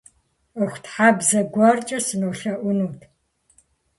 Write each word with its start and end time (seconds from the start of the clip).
Ӏуэхутхьэбзэ 0.53 1.39
гуэркӏэ 1.53 1.99
сынолъэӏунут. 2.05 2.99